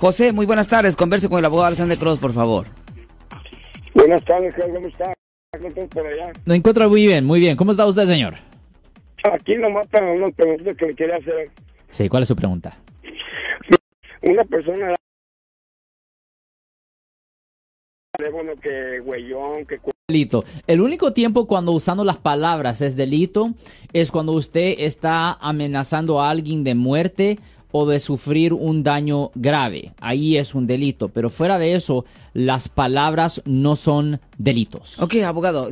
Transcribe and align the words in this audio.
José, 0.00 0.32
muy 0.32 0.46
buenas 0.46 0.66
tardes. 0.66 0.96
Converse 0.96 1.28
con 1.28 1.40
el 1.40 1.44
abogado 1.44 1.66
Alexander 1.66 1.98
Cross, 1.98 2.18
por 2.18 2.32
favor. 2.32 2.66
Buenas 3.92 4.24
tardes, 4.24 4.54
¿cómo 4.54 4.88
está? 4.88 5.12
por 5.92 6.06
allá? 6.06 6.32
Lo 6.46 6.54
encuentro 6.54 6.88
muy 6.88 7.02
bien, 7.02 7.26
muy 7.26 7.38
bien. 7.38 7.54
¿Cómo 7.54 7.72
está 7.72 7.84
usted, 7.84 8.04
señor? 8.04 8.36
Aquí 9.30 9.56
nomás 9.56 9.86
para 9.88 10.10
una 10.10 10.30
pregunta 10.30 10.72
que 10.72 10.86
le 10.86 10.94
quería 10.94 11.16
hacer. 11.16 11.50
Sí, 11.90 12.08
¿cuál 12.08 12.22
es 12.22 12.28
su 12.28 12.36
pregunta? 12.36 12.78
Una 14.22 14.42
persona 14.44 14.94
teléfono 18.16 18.52
que 18.62 19.00
güeyón, 19.00 19.66
que 19.66 19.78
delito. 20.08 20.44
El 20.66 20.80
único 20.80 21.12
tiempo 21.12 21.46
cuando 21.46 21.72
usando 21.72 22.04
las 22.04 22.16
palabras 22.16 22.80
es 22.80 22.96
delito 22.96 23.52
es 23.92 24.10
cuando 24.10 24.32
usted 24.32 24.76
está 24.78 25.34
amenazando 25.34 26.22
a 26.22 26.30
alguien 26.30 26.64
de 26.64 26.74
muerte 26.74 27.38
o 27.72 27.86
de 27.86 28.00
sufrir 28.00 28.52
un 28.52 28.82
daño 28.82 29.30
grave. 29.34 29.92
Ahí 30.00 30.36
es 30.36 30.54
un 30.54 30.66
delito. 30.66 31.08
Pero 31.08 31.30
fuera 31.30 31.58
de 31.58 31.74
eso, 31.74 32.04
las 32.32 32.68
palabras 32.68 33.42
no 33.44 33.76
son 33.76 34.20
delitos. 34.38 34.98
Ok, 35.00 35.16
abogado, 35.24 35.68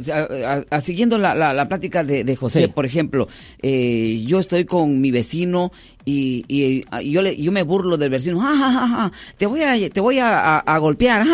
siguiendo 0.80 1.19
la, 1.19 1.34
la, 1.34 1.69
plática 1.69 2.05
de, 2.05 2.37
José, 2.37 2.69
por 2.69 2.87
ejemplo, 2.87 3.29
eh, 3.62 4.24
yo 4.27 4.38
estoy 4.38 4.65
con 4.65 5.01
mi 5.01 5.11
vecino 5.11 5.73
y, 6.05 6.45
y, 6.48 6.84
yo, 7.11 7.23
le, 7.23 7.37
yo 7.37 7.52
me 7.52 7.62
burlo 7.62 7.97
del 7.97 8.10
vecino, 8.10 8.41
ja, 8.41 9.10
te 9.37 9.46
voy 9.46 9.62
a, 9.62 9.91
te 9.91 10.01
voy 10.01 10.19
a, 10.21 10.79
golpear, 10.80 11.24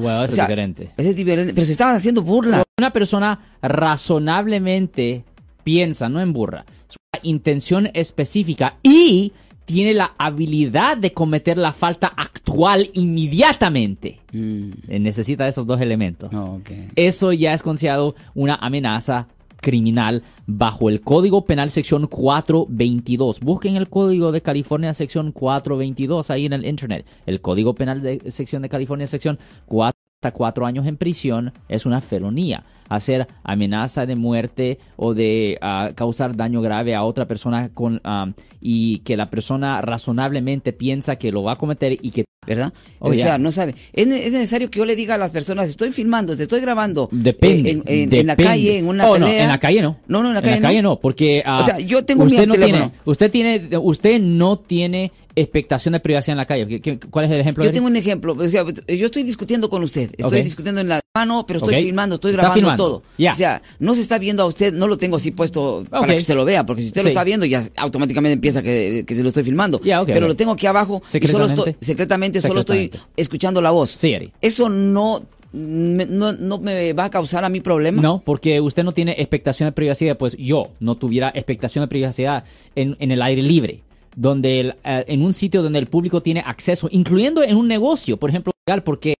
Bueno, 0.00 0.24
eso 0.24 0.34
es 0.34 0.40
diferente. 0.40 0.90
es 0.96 1.16
diferente, 1.16 1.54
pero 1.54 1.64
si 1.64 1.72
estabas 1.72 1.96
haciendo 1.96 2.22
burla. 2.22 2.62
Una 2.78 2.92
persona 2.92 3.38
razonablemente 3.60 5.24
piensa, 5.64 6.08
no 6.08 6.20
en 6.20 6.32
burra, 6.32 6.64
su 6.88 6.96
intención 7.22 7.90
específica 7.92 8.78
y 8.82 9.32
tiene 9.70 9.94
la 9.94 10.14
habilidad 10.18 10.96
de 10.96 11.12
cometer 11.12 11.56
la 11.56 11.72
falta 11.72 12.08
actual 12.08 12.90
inmediatamente. 12.92 14.18
Mm. 14.32 14.70
Eh, 14.88 14.98
necesita 14.98 15.46
esos 15.46 15.64
dos 15.64 15.80
elementos. 15.80 16.34
Oh, 16.34 16.60
Eso 16.96 17.32
ya 17.32 17.54
es 17.54 17.62
considerado 17.62 18.16
una 18.34 18.56
amenaza 18.56 19.28
criminal 19.60 20.24
bajo 20.44 20.88
el 20.88 21.02
Código 21.02 21.44
Penal 21.44 21.70
sección 21.70 22.08
422. 22.08 23.38
Busquen 23.38 23.76
el 23.76 23.88
Código 23.88 24.32
de 24.32 24.40
California 24.40 24.92
sección 24.92 25.30
422 25.30 26.30
ahí 26.30 26.46
en 26.46 26.52
el 26.54 26.66
Internet. 26.66 27.06
El 27.26 27.40
Código 27.40 27.74
Penal 27.74 28.02
de 28.02 28.28
sección 28.32 28.62
de 28.62 28.68
California 28.68 29.06
sección 29.06 29.38
4 29.66 29.99
hasta 30.20 30.32
cuatro 30.32 30.66
años 30.66 30.86
en 30.86 30.98
prisión 30.98 31.54
es 31.66 31.86
una 31.86 32.02
felonía. 32.02 32.62
Hacer 32.90 33.26
amenaza 33.42 34.04
de 34.04 34.16
muerte 34.16 34.78
o 34.96 35.14
de 35.14 35.56
ah, 35.62 35.92
causar 35.94 36.36
daño 36.36 36.60
grave 36.60 36.94
a 36.94 37.04
otra 37.04 37.26
persona 37.26 37.70
con, 37.72 38.02
ah, 38.04 38.30
y 38.60 38.98
que 38.98 39.16
la 39.16 39.30
persona 39.30 39.80
razonablemente 39.80 40.74
piensa 40.74 41.16
que 41.16 41.32
lo 41.32 41.42
va 41.42 41.52
a 41.52 41.56
cometer 41.56 41.96
y 42.02 42.10
que 42.10 42.26
¿verdad? 42.46 42.72
Oh, 42.98 43.10
o 43.10 43.14
sea, 43.14 43.38
no 43.38 43.52
sabe. 43.52 43.74
¿Es, 43.92 44.06
necesario 44.06 44.70
que 44.70 44.78
yo 44.80 44.84
le 44.84 44.96
diga 44.96 45.14
a 45.14 45.18
las 45.18 45.30
personas, 45.30 45.70
estoy 45.70 45.90
filmando, 45.90 46.36
te 46.36 46.42
estoy 46.42 46.60
grabando. 46.60 47.08
Depende. 47.12 47.82
en, 47.86 48.26
la 48.26 48.36
calle, 48.36 48.78
en 48.78 48.88
una 48.88 49.08
oh, 49.08 49.18
No, 49.18 49.26
en 49.26 49.48
la 49.48 49.58
calle 49.58 49.80
no. 49.80 50.00
No, 50.06 50.22
no, 50.22 50.28
en 50.28 50.34
la 50.34 50.42
calle, 50.42 50.56
en 50.56 50.62
la 50.62 50.68
calle 50.68 50.82
no. 50.82 51.00
porque... 51.00 51.42
Ah, 51.46 51.60
o 51.60 51.62
sea, 51.62 51.78
yo 51.78 52.04
tengo 52.04 52.24
usted 52.24 52.46
no 52.46 52.54
tiene, 52.54 52.90
usted 53.06 53.30
tiene, 53.30 53.78
usted 53.78 54.20
no 54.20 54.58
tiene 54.58 55.12
expectación 55.36 55.92
de 55.92 56.00
privacidad 56.00 56.34
en 56.34 56.38
la 56.38 56.46
calle. 56.46 56.98
¿Cuál 57.10 57.24
es 57.24 57.30
el 57.32 57.40
ejemplo? 57.40 57.64
Yo 57.64 57.72
tengo 57.72 57.86
un 57.86 57.96
ejemplo. 57.96 58.36
Yo 58.46 59.06
estoy 59.06 59.22
discutiendo 59.22 59.68
con 59.68 59.82
usted. 59.82 60.10
Estoy 60.16 60.42
discutiendo 60.42 60.80
en 60.80 60.88
la 60.88 61.00
mano, 61.14 61.44
pero 61.46 61.58
estoy 61.58 61.82
filmando, 61.82 62.16
estoy 62.16 62.32
grabando 62.32 62.76
todo. 62.76 63.02
O 63.18 63.34
sea, 63.34 63.62
no 63.78 63.94
se 63.94 64.02
está 64.02 64.18
viendo 64.18 64.42
a 64.42 64.46
usted, 64.46 64.72
no 64.72 64.86
lo 64.86 64.98
tengo 64.98 65.16
así 65.16 65.30
puesto 65.30 65.84
para 65.90 66.06
que 66.06 66.18
usted 66.18 66.34
lo 66.34 66.44
vea, 66.44 66.64
porque 66.64 66.82
si 66.82 66.88
usted 66.88 67.02
lo 67.02 67.08
está 67.08 67.24
viendo, 67.24 67.46
ya 67.46 67.62
automáticamente 67.76 68.34
empieza 68.34 68.62
que, 68.62 69.04
se 69.08 69.22
lo 69.22 69.28
estoy 69.28 69.44
filmando. 69.44 69.80
pero 70.06 70.28
lo 70.28 70.36
tengo 70.36 70.52
aquí 70.52 70.66
abajo 70.66 71.02
y 71.12 71.26
solo 71.26 71.46
estoy, 71.46 71.76
secretamente, 71.80 72.40
solo 72.40 72.60
estoy 72.60 72.90
escuchando 73.16 73.60
la 73.60 73.70
voz. 73.70 73.90
Sí, 73.90 74.32
Eso 74.40 74.68
no 74.68 75.22
no, 75.52 76.32
no, 76.32 76.58
me 76.58 76.92
va 76.92 77.06
a 77.06 77.10
causar 77.10 77.44
a 77.44 77.48
mí 77.48 77.60
problema. 77.60 78.00
No, 78.00 78.22
porque 78.24 78.60
usted 78.60 78.84
no 78.84 78.92
tiene 78.92 79.16
expectación 79.18 79.68
de 79.68 79.72
privacidad, 79.72 80.16
pues 80.16 80.36
yo 80.38 80.70
no 80.78 80.94
tuviera 80.94 81.32
expectación 81.34 81.82
de 81.82 81.88
privacidad 81.88 82.44
en, 82.76 82.96
en 83.00 83.10
el 83.10 83.20
aire 83.20 83.42
libre 83.42 83.82
donde 84.16 84.74
eh, 84.84 85.04
en 85.06 85.22
un 85.22 85.32
sitio 85.32 85.62
donde 85.62 85.78
el 85.78 85.86
público 85.86 86.22
tiene 86.22 86.40
acceso, 86.40 86.88
incluyendo 86.90 87.42
en 87.42 87.56
un 87.56 87.68
negocio, 87.68 88.16
por 88.16 88.30
ejemplo, 88.30 88.52
porque 88.84 89.14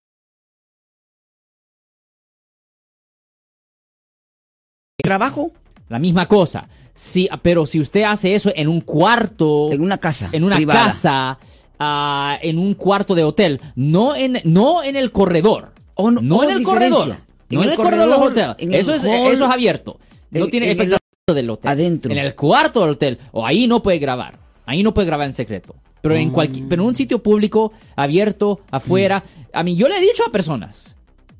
trabajo 5.02 5.52
la 5.88 5.98
misma 5.98 6.26
cosa. 6.26 6.68
Sí, 6.94 7.28
pero 7.42 7.66
si 7.66 7.80
usted 7.80 8.02
hace 8.02 8.34
eso 8.34 8.52
en 8.54 8.68
un 8.68 8.82
cuarto, 8.82 9.72
en 9.72 9.80
una 9.80 9.98
casa, 9.98 10.28
en 10.32 10.44
una 10.44 10.64
casa, 10.66 11.38
ah, 11.78 12.38
en 12.42 12.58
un 12.58 12.74
cuarto 12.74 13.14
de 13.14 13.24
hotel, 13.24 13.60
no 13.74 14.14
en 14.14 14.40
no 14.44 14.82
en 14.82 14.96
el 14.96 15.10
corredor, 15.10 15.72
oh, 15.94 16.10
no, 16.10 16.20
no 16.20 16.44
en 16.44 16.50
el 16.50 16.62
corredor, 16.62 17.16
no 17.48 17.62
en 17.62 17.70
el 17.70 17.76
corredor 17.76 18.34
del 18.34 18.52
hotel. 18.52 18.74
Eso 18.74 18.94
es 18.94 19.04
eso 19.04 19.44
es 19.44 19.50
abierto. 19.50 19.98
No 20.30 20.46
tiene 20.48 20.70
efecto 20.70 20.98
del 21.34 21.50
hotel. 21.50 21.70
Adentro. 21.70 22.12
En 22.12 22.18
el 22.18 22.34
cuarto 22.34 22.80
del 22.80 22.90
hotel 22.90 23.18
o 23.32 23.46
ahí 23.46 23.66
no 23.66 23.82
puede 23.82 23.98
grabar. 23.98 24.38
Ahí 24.70 24.84
no 24.84 24.94
puede 24.94 25.08
grabar 25.08 25.26
en 25.26 25.32
secreto. 25.32 25.74
Pero 26.00 26.14
en 26.14 26.30
cualquier, 26.30 26.68
pero 26.68 26.82
en 26.82 26.90
un 26.90 26.94
sitio 26.94 27.20
público, 27.20 27.72
abierto, 27.96 28.60
afuera. 28.70 29.18
Mm. 29.18 29.40
A 29.52 29.62
mí, 29.64 29.74
yo 29.74 29.88
le 29.88 29.98
he 29.98 30.00
dicho 30.00 30.22
a 30.24 30.30
personas. 30.30 30.96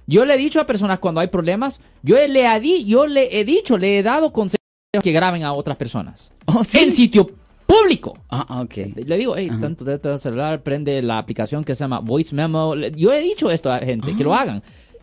Yo 0.09 0.25
le 0.25 0.35
he 0.35 0.37
dicho 0.37 0.61
a 0.61 0.67
personas 0.67 0.99
cuando 0.99 1.21
hay 1.21 1.29
problemas, 1.29 1.81
yo 2.03 2.17
le 2.17 2.45
he, 2.45 2.61
di, 2.61 2.85
yo 2.87 3.07
le 3.07 3.39
he 3.39 3.45
dicho, 3.45 3.79
le 3.79 4.01
he 4.01 4.03
dado 4.03 4.33
consejos 4.33 4.59
que 5.01 5.13
graben 5.13 5.45
a 5.45 5.53
otras 5.53 5.77
personas. 5.77 6.33
Oh, 6.47 6.65
en 6.73 6.91
sitio 6.91 7.31
público. 7.65 8.19
Ah, 8.31 8.45
ah, 8.49 8.63
ok. 8.63 8.75
Le 9.07 9.17
digo, 9.17 9.37
hey, 9.37 9.49
tanto 9.61 9.85
de 9.85 10.19
celular, 10.19 10.65
prende 10.65 11.01
la 11.01 11.19
aplicación 11.19 11.62
que 11.62 11.77
se 11.77 11.85
llama 11.85 12.01
Voice 12.01 12.35
Memo. 12.35 12.75
Yo 12.75 13.12
he 13.12 13.21
dicho 13.21 13.49
esto 13.49 13.71
a 13.71 13.79
gente, 13.79 14.17
que 14.17 14.25
lo 14.25 14.35
ah. 14.35 14.41
hagan. 14.41 14.62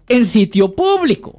En 0.10 0.26
sitio 0.26 0.76
público. 0.76 1.34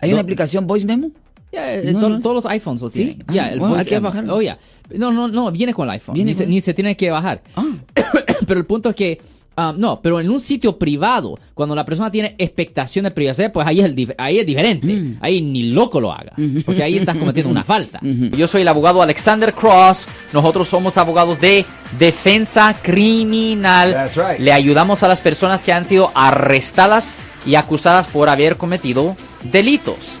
¿Hay 0.00 0.10
una 0.10 0.22
aplicación 0.22 0.66
Voice 0.66 0.86
Memo? 0.86 1.10
Eh, 1.52 1.94
todos 1.94 2.34
los 2.34 2.46
iPhones 2.46 2.82
lo 2.82 2.90
tienen. 2.90 3.16
¿Sí? 3.16 3.24
Ya, 3.32 3.46
hay 3.46 3.84
que 3.84 3.98
bajarlo. 3.98 4.36
Oh, 4.36 4.42
No, 4.90 5.10
no, 5.10 5.28
no, 5.28 5.50
viene 5.50 5.72
con 5.72 5.86
el 5.88 5.92
iPhone. 5.92 6.14
Ni, 6.16 6.60
Se, 6.60 6.74
tiene 6.74 6.96
que 6.96 7.10
bajar. 7.10 7.42
Ah. 7.56 7.64
pero 8.46 8.60
el 8.60 8.66
punto 8.66 8.90
es 8.90 8.94
que, 8.94 9.20
um, 9.56 9.78
no, 9.78 10.00
pero 10.02 10.20
en 10.20 10.28
un 10.28 10.40
sitio 10.40 10.78
privado, 10.78 11.38
cuando 11.54 11.74
la 11.74 11.86
persona 11.86 12.10
tiene 12.10 12.34
expectación 12.36 13.04
de 13.04 13.12
privacidad, 13.12 13.50
pues 13.50 13.66
ahí 13.66 13.80
es, 13.80 14.14
ahí 14.18 14.38
es 14.38 14.46
diferente. 14.46 14.86
Mm. 14.86 15.16
Ahí 15.20 15.40
ni 15.40 15.70
loco 15.70 16.00
lo 16.00 16.12
haga. 16.12 16.32
Porque 16.66 16.82
ahí 16.82 16.98
estás 16.98 17.16
cometiendo 17.16 17.50
una 17.50 17.64
falta. 17.64 17.98
Yo 18.02 18.46
soy 18.46 18.62
el 18.62 18.68
abogado 18.68 19.00
Alexander 19.00 19.54
Cross. 19.54 20.06
Nosotros 20.34 20.68
somos 20.68 20.98
abogados 20.98 21.40
de 21.40 21.64
defensa 21.98 22.76
criminal. 22.82 24.10
Le 24.38 24.52
ayudamos 24.52 25.02
a 25.02 25.08
las 25.08 25.22
personas 25.22 25.64
que 25.64 25.72
han 25.72 25.86
sido 25.86 26.10
arrestadas 26.14 27.18
y 27.46 27.54
acusadas 27.54 28.06
por 28.08 28.28
haber 28.28 28.58
cometido 28.58 29.16
delitos 29.50 30.20